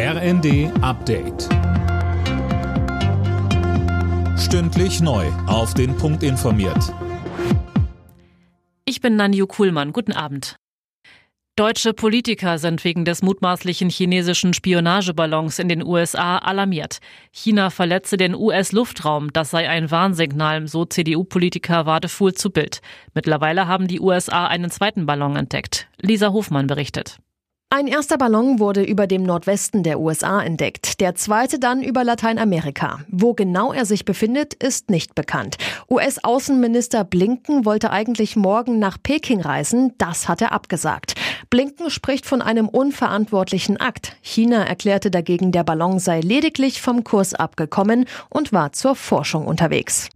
RND 0.00 0.70
Update. 0.80 1.48
Stündlich 4.38 5.00
neu. 5.00 5.26
Auf 5.48 5.74
den 5.74 5.96
Punkt 5.96 6.22
informiert. 6.22 6.94
Ich 8.84 9.00
bin 9.00 9.16
Nanju 9.16 9.48
Kuhlmann. 9.48 9.92
Guten 9.92 10.12
Abend. 10.12 10.54
Deutsche 11.56 11.94
Politiker 11.94 12.58
sind 12.58 12.84
wegen 12.84 13.04
des 13.04 13.22
mutmaßlichen 13.22 13.90
chinesischen 13.90 14.54
Spionageballons 14.54 15.58
in 15.58 15.68
den 15.68 15.84
USA 15.84 16.38
alarmiert. 16.38 17.00
China 17.32 17.70
verletze 17.70 18.16
den 18.16 18.36
US-Luftraum. 18.36 19.32
Das 19.32 19.50
sei 19.50 19.68
ein 19.68 19.90
Warnsignal, 19.90 20.68
so 20.68 20.84
CDU-Politiker 20.84 21.86
Wadefuhl 21.86 22.34
zu 22.34 22.50
Bild. 22.50 22.82
Mittlerweile 23.14 23.66
haben 23.66 23.88
die 23.88 23.98
USA 23.98 24.46
einen 24.46 24.70
zweiten 24.70 25.06
Ballon 25.06 25.34
entdeckt. 25.34 25.88
Lisa 26.00 26.30
Hofmann 26.30 26.68
berichtet. 26.68 27.18
Ein 27.70 27.86
erster 27.86 28.16
Ballon 28.16 28.60
wurde 28.60 28.82
über 28.82 29.06
dem 29.06 29.24
Nordwesten 29.24 29.82
der 29.82 30.00
USA 30.00 30.40
entdeckt, 30.40 31.02
der 31.02 31.14
zweite 31.16 31.58
dann 31.58 31.82
über 31.82 32.02
Lateinamerika. 32.02 33.00
Wo 33.08 33.34
genau 33.34 33.74
er 33.74 33.84
sich 33.84 34.06
befindet, 34.06 34.54
ist 34.54 34.88
nicht 34.88 35.14
bekannt. 35.14 35.58
US-Außenminister 35.90 37.04
Blinken 37.04 37.66
wollte 37.66 37.90
eigentlich 37.90 38.36
morgen 38.36 38.78
nach 38.78 38.96
Peking 39.02 39.42
reisen, 39.42 39.92
das 39.98 40.28
hat 40.28 40.40
er 40.40 40.52
abgesagt. 40.52 41.12
Blinken 41.50 41.90
spricht 41.90 42.24
von 42.24 42.40
einem 42.40 42.70
unverantwortlichen 42.70 43.76
Akt. 43.76 44.16
China 44.22 44.64
erklärte 44.64 45.10
dagegen, 45.10 45.52
der 45.52 45.62
Ballon 45.62 45.98
sei 45.98 46.20
lediglich 46.20 46.80
vom 46.80 47.04
Kurs 47.04 47.34
abgekommen 47.34 48.06
und 48.30 48.50
war 48.54 48.72
zur 48.72 48.96
Forschung 48.96 49.46
unterwegs. 49.46 50.08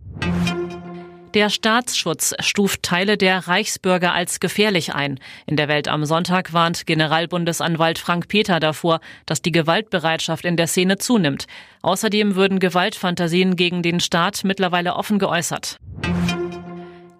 Der 1.34 1.48
Staatsschutz 1.48 2.34
stuft 2.40 2.82
Teile 2.82 3.16
der 3.16 3.48
Reichsbürger 3.48 4.12
als 4.12 4.38
gefährlich 4.38 4.94
ein. 4.94 5.18
In 5.46 5.56
der 5.56 5.66
Welt 5.66 5.88
am 5.88 6.04
Sonntag 6.04 6.52
warnt 6.52 6.86
Generalbundesanwalt 6.86 7.98
Frank 7.98 8.28
Peter 8.28 8.60
davor, 8.60 9.00
dass 9.24 9.40
die 9.40 9.50
Gewaltbereitschaft 9.50 10.44
in 10.44 10.58
der 10.58 10.66
Szene 10.66 10.98
zunimmt. 10.98 11.46
Außerdem 11.80 12.34
würden 12.34 12.58
Gewaltfantasien 12.58 13.56
gegen 13.56 13.82
den 13.82 14.00
Staat 14.00 14.44
mittlerweile 14.44 14.94
offen 14.94 15.18
geäußert. 15.18 15.78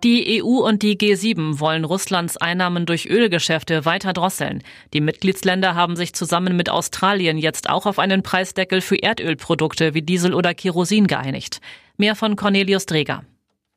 Die 0.05 0.43
EU 0.43 0.59
und 0.59 0.83
die 0.83 0.99
G7 0.99 1.59
wollen 1.59 1.85
Russlands 1.85 2.37
Einnahmen 2.37 2.85
durch 2.85 3.07
Ölgeschäfte 3.07 3.87
weiter 3.87 4.13
drosseln. 4.13 4.63
Die 4.93 5.01
Mitgliedsländer 5.01 5.75
haben 5.75 5.97
sich 5.97 6.13
zusammen 6.13 6.55
mit 6.55 6.69
Australien 6.69 7.39
jetzt 7.39 7.71
auch 7.71 7.87
auf 7.87 7.99
einen 7.99 8.23
Preisdeckel 8.23 8.83
für 8.83 8.97
Erdölprodukte 8.97 9.95
wie 9.95 10.03
Diesel 10.03 10.35
oder 10.35 10.53
Kerosin 10.53 11.07
geeinigt. 11.07 11.61
Mehr 11.97 12.15
von 12.15 12.37
Cornelius 12.37 12.85
Dreger. 12.85 13.25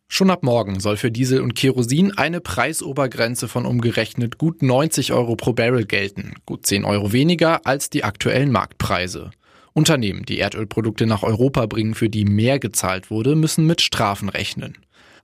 Schon 0.08 0.30
ab 0.30 0.44
morgen 0.44 0.80
soll 0.80 0.98
für 0.98 1.12
Diesel 1.12 1.42
und 1.42 1.56
Kerosin 1.56 2.18
eine 2.18 2.40
Preisobergrenze 2.40 3.48
von 3.48 3.66
umgerechnet 3.66 4.38
gut 4.38 4.62
90 4.62 5.12
Euro 5.12 5.36
pro 5.36 5.54
Barrel 5.54 5.86
gelten, 5.86 6.36
gut 6.46 6.66
10 6.66 6.86
Euro 6.86 7.12
weniger 7.12 7.66
als 7.66 7.90
die 7.90 8.04
aktuellen 8.04 8.52
Marktpreise. 8.52 9.32
Unternehmen, 9.74 10.24
die 10.24 10.38
Erdölprodukte 10.38 11.06
nach 11.06 11.24
Europa 11.24 11.66
bringen, 11.66 11.96
für 11.96 12.10
die 12.10 12.24
mehr 12.24 12.60
gezahlt 12.60 13.12
wurde, 13.12 13.36
müssen 13.36 13.68
mit 13.68 13.82
Strafen 13.82 14.30
rechnen. 14.30 14.78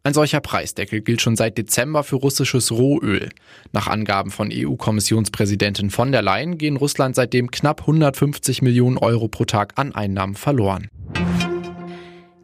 Ein 0.04 0.14
solcher 0.14 0.42
Preisdeckel 0.42 1.02
gilt 1.02 1.22
schon 1.22 1.36
seit 1.36 1.60
Dezember 1.60 2.04
für 2.04 2.16
russisches 2.16 2.72
Rohöl. 2.72 3.30
Nach 3.72 3.88
Angaben 3.88 4.32
von 4.32 4.50
EU-Kommissionspräsidentin 4.52 5.92
von 5.92 6.12
der 6.12 6.24
Leyen 6.24 6.58
gehen 6.58 6.76
Russland 6.76 7.16
seitdem 7.16 7.52
knapp 7.52 7.82
150 7.82 8.64
Millionen 8.64 8.98
Euro 8.98 9.28
pro 9.28 9.46
Tag 9.46 9.74
an 9.76 9.94
Einnahmen 9.94 10.36
verloren. 10.36 10.90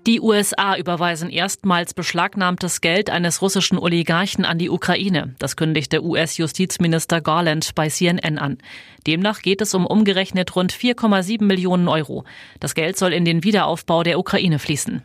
Die 0.08 0.22
USA 0.22 0.78
überweisen 0.78 1.30
erstmals 1.30 1.94
beschlagnahmtes 1.94 2.80
Geld 2.80 3.10
eines 3.10 3.42
russischen 3.42 3.78
Oligarchen 3.78 4.46
an 4.46 4.58
die 4.58 4.70
Ukraine. 4.70 5.36
Das 5.38 5.58
kündigte 5.58 6.02
US-Justizminister 6.02 7.20
Garland 7.20 7.76
bei 7.76 7.90
CNN 7.90 8.38
an. 8.38 8.58
Demnach 9.06 9.42
geht 9.42 9.60
es 9.60 9.74
um 9.74 9.86
umgerechnet 9.86 10.56
rund 10.56 10.72
4,7 10.72 11.44
Millionen 11.44 11.90
Euro. 11.90 12.24
Das 12.62 12.74
Geld 12.74 12.98
soll 12.98 13.12
in 13.12 13.26
den 13.26 13.44
Wiederaufbau 13.44 14.04
der 14.04 14.18
Ukraine 14.18 14.60
fließen. 14.60 15.04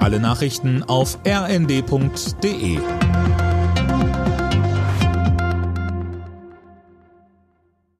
Alle 0.00 0.18
Nachrichten 0.18 0.82
auf 0.82 1.18
rnd.de 1.26 2.78